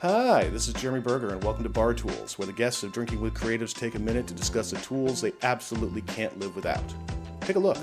[0.00, 3.20] Hi, this is Jeremy Berger, and welcome to Bar Tools, where the guests of Drinking
[3.20, 6.84] with Creatives take a minute to discuss the tools they absolutely can't live without.
[7.40, 7.76] Take a look.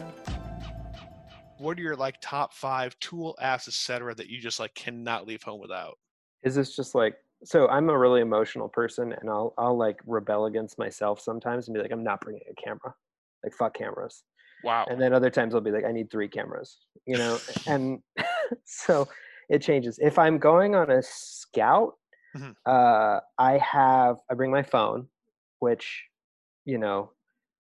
[1.58, 5.44] What are your like top five tool apps, etc., that you just like cannot leave
[5.44, 5.98] home without?
[6.44, 7.68] Is this just like so?
[7.68, 11.82] I'm a really emotional person, and I'll I'll like rebel against myself sometimes and be
[11.82, 12.96] like, I'm not bringing a camera.
[13.44, 14.24] Like fuck cameras.
[14.64, 14.86] Wow.
[14.90, 16.78] And then other times I'll be like, I need three cameras.
[17.06, 18.00] You know, and
[18.64, 19.10] so
[19.50, 20.00] it changes.
[20.02, 21.96] If I'm going on a scout,
[22.36, 22.56] Mhm.
[22.66, 25.10] uh, I have I bring my phone,
[25.60, 26.06] which,
[26.66, 27.14] you know,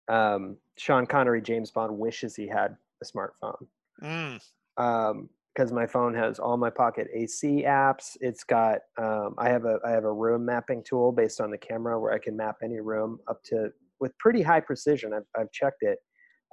[0.09, 3.69] um, Sean Connery, James Bond wishes he had a smartphone
[4.01, 4.39] Mm,
[4.77, 8.15] um because my phone has all my pocket AC apps.
[8.21, 11.57] It's got um, I have a I have a room mapping tool based on the
[11.57, 15.15] camera where I can map any room up to with pretty high precision.
[15.15, 15.99] I've I've checked it,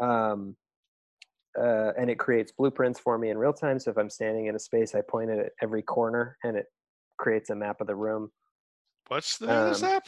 [0.01, 0.55] um,
[1.59, 3.79] uh, and it creates blueprints for me in real time.
[3.79, 6.65] So if I'm standing in a space, I point it at every corner, and it
[7.23, 8.30] creates a map of the room.
[9.08, 10.07] what's the name of this Um, app?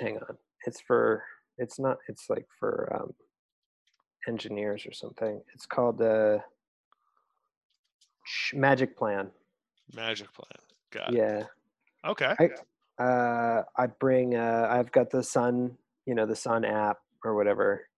[0.00, 1.22] Hang on, it's for
[1.58, 3.12] it's not it's like for um,
[4.26, 5.40] engineers or something.
[5.54, 6.38] It's called uh,
[8.24, 9.30] Sh- Magic Plan.
[9.94, 10.58] Magic Plan.
[10.90, 11.16] Got it.
[11.16, 11.44] Yeah.
[12.10, 12.34] Okay.
[13.00, 17.88] uh i bring uh i've got the sun you know the sun app or whatever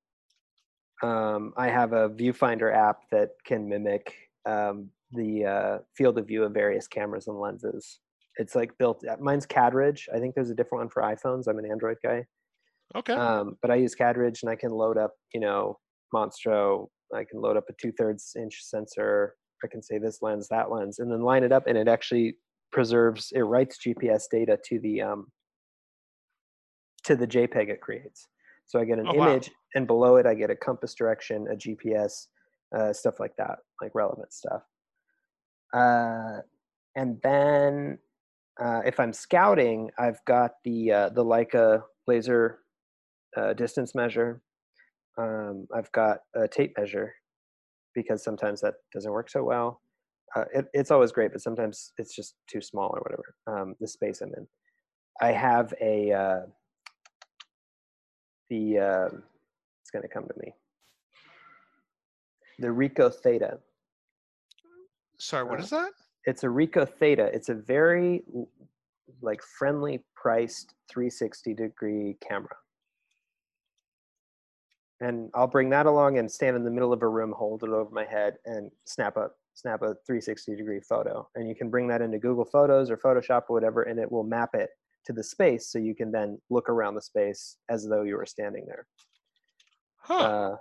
[1.02, 4.14] um i have a viewfinder app that can mimic
[4.46, 8.00] um the uh field of view of various cameras and lenses.
[8.38, 10.02] It's like built uh, mine's Cadrage.
[10.14, 11.46] I think there's a different one for iphones.
[11.48, 12.24] I'm an android guy.
[12.94, 13.14] Okay.
[13.14, 15.78] um but i use Cadrage and i can load up you know
[16.14, 16.86] monstro.
[17.14, 19.34] I can load up a two-thirds inch sensor.
[19.64, 22.36] I can say this lens that lens and then line it up and it actually
[22.72, 25.26] preserves it writes gps data to the um
[27.04, 28.26] to the jpeg it creates.
[28.66, 29.30] So i get an Oh, wow.
[29.30, 32.26] image and below it i get a compass direction a gps
[32.76, 34.62] uh, stuff like that like relevant stuff
[35.74, 36.38] uh,
[36.94, 37.98] and then
[38.60, 42.60] uh, if i'm scouting i've got the uh, the leica laser
[43.36, 44.40] uh, distance measure
[45.18, 47.14] um, i've got a tape measure
[47.94, 49.80] because sometimes that doesn't work so well
[50.34, 53.34] uh, it, it's always great, but sometimes it's just too small or whatever.
[53.46, 54.46] Um, the space I'm in.
[55.20, 56.40] I have a uh,
[58.50, 59.16] the uh,
[59.82, 60.52] it's going to come to me.
[62.58, 63.58] The Ricoh Theta.
[65.18, 65.92] Sorry, what uh, is that?
[66.24, 67.30] It's a Ricoh Theta.
[67.32, 68.22] It's a very
[69.22, 72.56] like friendly priced 360 degree camera.
[75.00, 77.68] And I'll bring that along and stand in the middle of a room, hold it
[77.68, 81.28] over my head, and snap a snap a 360 degree photo.
[81.34, 84.24] And you can bring that into Google Photos or Photoshop or whatever, and it will
[84.24, 84.70] map it
[85.06, 88.26] to the space, so you can then look around the space as though you were
[88.26, 88.86] standing there.
[89.98, 90.14] Huh.
[90.14, 90.56] Uh,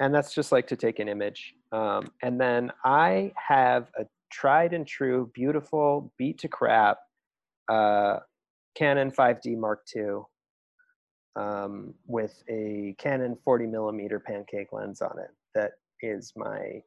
[0.00, 1.54] and that's just like to take an image.
[1.72, 6.98] Um, and then I have a tried and true, beautiful, beat to crap
[7.68, 8.18] uh,
[8.74, 10.20] Canon 5D Mark II
[11.36, 15.30] um, with a Canon 40 millimeter pancake lens on it.
[15.54, 15.72] That
[16.02, 16.82] is my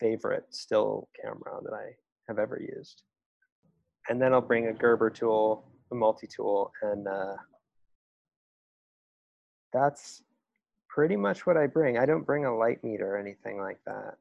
[0.00, 1.94] favorite still camera that I
[2.28, 3.02] have ever used.
[4.08, 7.36] And then I'll bring a Gerber tool, a multi tool, and uh,
[9.72, 10.22] that's
[10.94, 11.98] pretty much what I bring.
[11.98, 14.14] I don't bring a light meter or anything like that.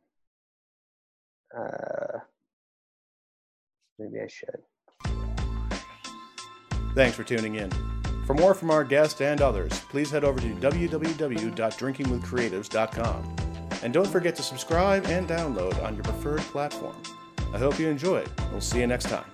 [1.55, 2.17] Uh,
[3.99, 4.63] maybe I should.
[6.95, 7.69] Thanks for tuning in.
[8.25, 13.35] For more from our guest and others, please head over to www.drinkingwithcreatives.com.
[13.83, 16.95] And don't forget to subscribe and download on your preferred platform.
[17.53, 18.29] I hope you enjoyed.
[18.51, 19.25] We'll see you next time.